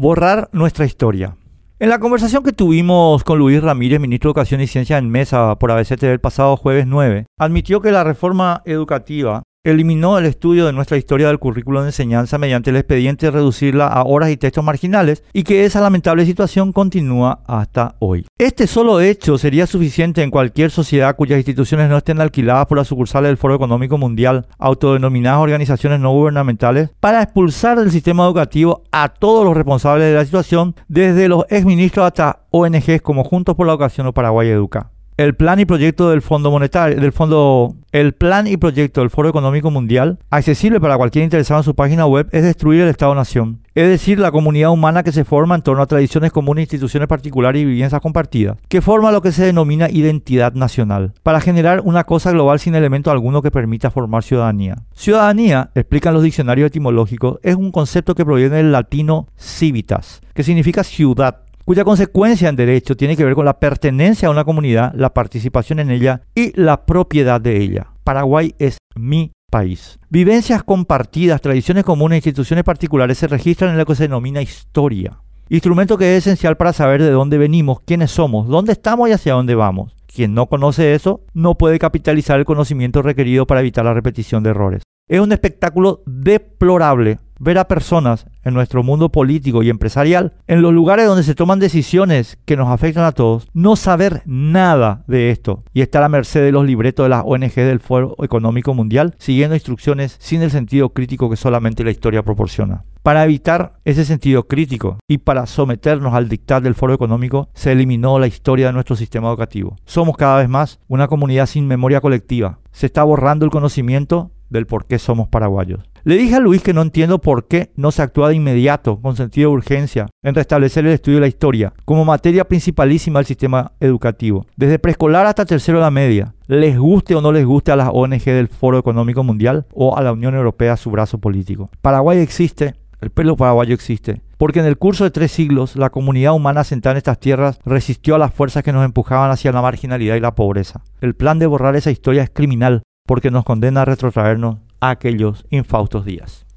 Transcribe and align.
Borrar 0.00 0.48
nuestra 0.52 0.84
historia. 0.84 1.36
En 1.80 1.88
la 1.88 1.98
conversación 1.98 2.44
que 2.44 2.52
tuvimos 2.52 3.24
con 3.24 3.36
Luis 3.36 3.60
Ramírez, 3.60 3.98
ministro 3.98 4.28
de 4.28 4.30
Educación 4.30 4.60
y 4.60 4.68
Ciencia 4.68 4.96
en 4.96 5.10
Mesa 5.10 5.56
por 5.58 5.72
ABCT 5.72 6.04
el 6.04 6.20
pasado 6.20 6.56
jueves 6.56 6.86
9, 6.86 7.26
admitió 7.36 7.80
que 7.80 7.90
la 7.90 8.04
reforma 8.04 8.62
educativa 8.64 9.42
eliminó 9.70 10.18
el 10.18 10.26
estudio 10.26 10.66
de 10.66 10.72
nuestra 10.72 10.96
historia 10.96 11.28
del 11.28 11.38
currículo 11.38 11.82
de 11.82 11.88
enseñanza 11.88 12.38
mediante 12.38 12.70
el 12.70 12.76
expediente 12.76 13.26
de 13.26 13.32
reducirla 13.32 13.86
a 13.86 14.04
horas 14.04 14.30
y 14.30 14.36
textos 14.36 14.64
marginales 14.64 15.22
y 15.32 15.42
que 15.42 15.64
esa 15.64 15.80
lamentable 15.80 16.24
situación 16.26 16.72
continúa 16.72 17.40
hasta 17.46 17.96
hoy. 17.98 18.26
Este 18.38 18.66
solo 18.66 19.00
hecho 19.00 19.38
sería 19.38 19.66
suficiente 19.66 20.22
en 20.22 20.30
cualquier 20.30 20.70
sociedad 20.70 21.16
cuyas 21.16 21.38
instituciones 21.38 21.88
no 21.88 21.98
estén 21.98 22.20
alquiladas 22.20 22.66
por 22.66 22.78
las 22.78 22.88
sucursales 22.88 23.28
del 23.28 23.36
Foro 23.36 23.54
Económico 23.54 23.98
Mundial, 23.98 24.46
autodenominadas 24.58 25.40
organizaciones 25.40 26.00
no 26.00 26.12
gubernamentales, 26.12 26.90
para 27.00 27.22
expulsar 27.22 27.78
del 27.78 27.90
sistema 27.90 28.24
educativo 28.24 28.84
a 28.92 29.08
todos 29.08 29.44
los 29.44 29.56
responsables 29.56 30.08
de 30.08 30.14
la 30.14 30.24
situación, 30.24 30.74
desde 30.88 31.28
los 31.28 31.44
exministros 31.48 32.06
hasta 32.06 32.40
ONGs 32.50 33.02
como 33.02 33.24
Juntos 33.24 33.54
por 33.54 33.66
la 33.66 33.72
Educación 33.72 34.06
o 34.06 34.12
Paraguay 34.12 34.48
Educa 34.48 34.90
el 35.18 35.34
plan 35.34 35.58
y 35.58 35.64
proyecto 35.64 36.10
del 36.10 36.22
Fondo 36.22 36.52
Monetario, 36.52 37.10
Fondo, 37.10 37.74
el 37.90 38.12
plan 38.12 38.46
y 38.46 38.56
proyecto 38.56 39.00
del 39.00 39.10
Foro 39.10 39.28
Económico 39.28 39.68
Mundial, 39.68 40.20
accesible 40.30 40.80
para 40.80 40.96
cualquier 40.96 41.24
interesado 41.24 41.58
en 41.58 41.64
su 41.64 41.74
página 41.74 42.06
web, 42.06 42.28
es 42.30 42.44
destruir 42.44 42.82
el 42.82 42.88
Estado-Nación, 42.88 43.58
es 43.74 43.88
decir, 43.88 44.20
la 44.20 44.30
comunidad 44.30 44.70
humana 44.70 45.02
que 45.02 45.10
se 45.10 45.24
forma 45.24 45.56
en 45.56 45.62
torno 45.62 45.82
a 45.82 45.86
tradiciones 45.86 46.30
comunes, 46.30 46.62
instituciones 46.62 47.08
particulares 47.08 47.60
y 47.60 47.64
viviendas 47.64 48.00
compartidas, 48.00 48.58
que 48.68 48.80
forma 48.80 49.10
lo 49.10 49.20
que 49.20 49.32
se 49.32 49.44
denomina 49.44 49.90
identidad 49.90 50.52
nacional, 50.52 51.14
para 51.24 51.40
generar 51.40 51.80
una 51.80 52.04
cosa 52.04 52.30
global 52.30 52.60
sin 52.60 52.76
elemento 52.76 53.10
alguno 53.10 53.42
que 53.42 53.50
permita 53.50 53.90
formar 53.90 54.22
ciudadanía. 54.22 54.76
Ciudadanía, 54.94 55.70
explican 55.74 56.14
los 56.14 56.22
diccionarios 56.22 56.68
etimológicos, 56.68 57.40
es 57.42 57.56
un 57.56 57.72
concepto 57.72 58.14
que 58.14 58.24
proviene 58.24 58.58
del 58.58 58.70
latino 58.70 59.26
civitas, 59.34 60.20
que 60.32 60.44
significa 60.44 60.84
ciudad 60.84 61.47
cuya 61.68 61.84
consecuencia 61.84 62.48
en 62.48 62.56
derecho 62.56 62.96
tiene 62.96 63.14
que 63.14 63.26
ver 63.26 63.34
con 63.34 63.44
la 63.44 63.60
pertenencia 63.60 64.28
a 64.28 64.30
una 64.30 64.46
comunidad, 64.46 64.94
la 64.94 65.12
participación 65.12 65.80
en 65.80 65.90
ella 65.90 66.22
y 66.34 66.58
la 66.58 66.86
propiedad 66.86 67.42
de 67.42 67.58
ella. 67.58 67.88
Paraguay 68.04 68.54
es 68.58 68.78
mi 68.96 69.32
país. 69.50 69.98
Vivencias 70.08 70.62
compartidas, 70.62 71.42
tradiciones 71.42 71.84
comunes, 71.84 72.16
instituciones 72.16 72.64
particulares 72.64 73.18
se 73.18 73.26
registran 73.26 73.72
en 73.72 73.76
lo 73.76 73.84
que 73.84 73.96
se 73.96 74.04
denomina 74.04 74.40
historia. 74.40 75.18
Instrumento 75.50 75.98
que 75.98 76.16
es 76.16 76.26
esencial 76.26 76.56
para 76.56 76.72
saber 76.72 77.02
de 77.02 77.10
dónde 77.10 77.36
venimos, 77.36 77.80
quiénes 77.80 78.12
somos, 78.12 78.48
dónde 78.48 78.72
estamos 78.72 79.10
y 79.10 79.12
hacia 79.12 79.34
dónde 79.34 79.54
vamos. 79.54 79.94
Quien 80.06 80.32
no 80.32 80.46
conoce 80.46 80.94
eso 80.94 81.20
no 81.34 81.58
puede 81.58 81.78
capitalizar 81.78 82.38
el 82.38 82.46
conocimiento 82.46 83.02
requerido 83.02 83.46
para 83.46 83.60
evitar 83.60 83.84
la 83.84 83.92
repetición 83.92 84.42
de 84.42 84.50
errores. 84.50 84.84
Es 85.06 85.20
un 85.20 85.32
espectáculo 85.32 86.02
deplorable 86.06 87.18
ver 87.38 87.58
a 87.58 87.68
personas 87.68 88.26
en 88.44 88.54
nuestro 88.54 88.82
mundo 88.82 89.10
político 89.10 89.62
y 89.62 89.70
empresarial, 89.70 90.34
en 90.46 90.62
los 90.62 90.72
lugares 90.72 91.06
donde 91.06 91.22
se 91.22 91.34
toman 91.34 91.58
decisiones 91.58 92.38
que 92.44 92.56
nos 92.56 92.68
afectan 92.68 93.04
a 93.04 93.12
todos, 93.12 93.48
no 93.52 93.76
saber 93.76 94.22
nada 94.26 95.04
de 95.06 95.30
esto 95.30 95.64
y 95.72 95.80
estar 95.80 96.02
a 96.02 96.08
merced 96.08 96.42
de 96.42 96.52
los 96.52 96.64
libretos 96.64 97.04
de 97.04 97.10
las 97.10 97.22
ONG 97.24 97.54
del 97.54 97.80
Foro 97.80 98.16
Económico 98.22 98.74
Mundial, 98.74 99.14
siguiendo 99.18 99.54
instrucciones 99.54 100.16
sin 100.18 100.42
el 100.42 100.50
sentido 100.50 100.90
crítico 100.90 101.30
que 101.30 101.36
solamente 101.36 101.84
la 101.84 101.90
historia 101.90 102.22
proporciona. 102.22 102.84
Para 103.02 103.24
evitar 103.24 103.78
ese 103.84 104.04
sentido 104.04 104.46
crítico 104.48 104.98
y 105.08 105.18
para 105.18 105.46
someternos 105.46 106.14
al 106.14 106.28
dictado 106.28 106.62
del 106.62 106.74
Foro 106.74 106.94
Económico, 106.94 107.48
se 107.54 107.72
eliminó 107.72 108.18
la 108.18 108.26
historia 108.26 108.66
de 108.66 108.72
nuestro 108.72 108.96
sistema 108.96 109.28
educativo. 109.28 109.76
Somos 109.84 110.16
cada 110.16 110.38
vez 110.38 110.48
más 110.48 110.80
una 110.88 111.08
comunidad 111.08 111.46
sin 111.46 111.66
memoria 111.66 112.00
colectiva. 112.00 112.58
Se 112.70 112.86
está 112.86 113.04
borrando 113.04 113.44
el 113.44 113.50
conocimiento 113.50 114.32
del 114.50 114.66
por 114.66 114.86
qué 114.86 114.98
somos 114.98 115.28
paraguayos. 115.28 115.88
Le 116.08 116.16
dije 116.16 116.36
a 116.36 116.40
Luis 116.40 116.62
que 116.62 116.72
no 116.72 116.80
entiendo 116.80 117.18
por 117.18 117.48
qué 117.48 117.70
no 117.76 117.90
se 117.90 118.00
actúa 118.00 118.30
de 118.30 118.34
inmediato, 118.34 118.98
con 118.98 119.14
sentido 119.14 119.50
de 119.50 119.56
urgencia, 119.56 120.06
en 120.22 120.34
restablecer 120.34 120.86
el 120.86 120.94
estudio 120.94 121.18
de 121.18 121.20
la 121.20 121.26
historia 121.26 121.74
como 121.84 122.06
materia 122.06 122.48
principalísima 122.48 123.18
del 123.18 123.26
sistema 123.26 123.72
educativo, 123.78 124.46
desde 124.56 124.78
preescolar 124.78 125.26
hasta 125.26 125.44
tercero 125.44 125.76
de 125.76 125.84
la 125.84 125.90
media, 125.90 126.32
les 126.46 126.78
guste 126.78 127.14
o 127.14 127.20
no 127.20 127.30
les 127.30 127.44
guste 127.44 127.72
a 127.72 127.76
las 127.76 127.90
ONG 127.92 128.24
del 128.24 128.48
Foro 128.48 128.78
Económico 128.78 129.22
Mundial 129.22 129.66
o 129.74 129.98
a 129.98 130.02
la 130.02 130.12
Unión 130.12 130.34
Europea 130.34 130.78
su 130.78 130.90
brazo 130.90 131.18
político. 131.18 131.68
Paraguay 131.82 132.20
existe, 132.20 132.76
el 133.02 133.10
pueblo 133.10 133.36
paraguayo 133.36 133.74
existe, 133.74 134.22
porque 134.38 134.60
en 134.60 134.64
el 134.64 134.78
curso 134.78 135.04
de 135.04 135.10
tres 135.10 135.30
siglos 135.30 135.76
la 135.76 135.90
comunidad 135.90 136.32
humana 136.32 136.64
sentada 136.64 136.92
en 136.92 136.96
estas 136.96 137.20
tierras 137.20 137.58
resistió 137.66 138.14
a 138.14 138.18
las 138.18 138.32
fuerzas 138.32 138.62
que 138.62 138.72
nos 138.72 138.86
empujaban 138.86 139.30
hacia 139.30 139.52
la 139.52 139.60
marginalidad 139.60 140.16
y 140.16 140.20
la 140.20 140.34
pobreza. 140.34 140.80
El 141.02 141.14
plan 141.14 141.38
de 141.38 141.48
borrar 141.48 141.76
esa 141.76 141.90
historia 141.90 142.22
es 142.22 142.30
criminal 142.30 142.80
porque 143.06 143.30
nos 143.30 143.44
condena 143.44 143.82
a 143.82 143.84
retrotraernos 143.84 144.56
aquellos 144.80 145.44
infaustos 145.50 146.04
días. 146.04 146.46